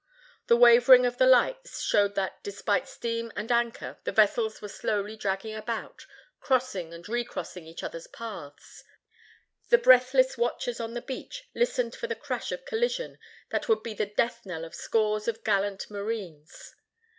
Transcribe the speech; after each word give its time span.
The 0.47 0.55
wavering 0.57 1.05
of 1.05 1.19
the 1.19 1.27
lights 1.27 1.79
showed 1.79 2.15
that, 2.15 2.41
despite 2.41 2.87
steam 2.87 3.31
and 3.35 3.51
anchor, 3.51 3.99
the 4.03 4.11
vessels 4.11 4.59
were 4.59 4.67
slowly 4.67 5.15
dragging 5.15 5.53
about, 5.53 6.07
crossing 6.39 6.91
and 6.91 7.07
re 7.07 7.23
crossing 7.23 7.67
each 7.67 7.83
others' 7.83 8.07
paths. 8.07 8.83
The 9.69 9.77
breathless 9.77 10.39
watchers 10.39 10.79
on 10.79 10.95
the 10.95 11.03
beach 11.03 11.47
listened 11.53 11.93
for 11.95 12.07
the 12.07 12.15
crash 12.15 12.51
of 12.51 12.65
collision 12.65 13.19
that 13.51 13.69
would 13.69 13.83
be 13.83 13.93
the 13.93 14.07
death 14.07 14.43
knell 14.43 14.65
of 14.65 14.73
scores 14.73 15.27
of 15.27 15.43
gallant 15.43 15.87
marines. 15.91 16.73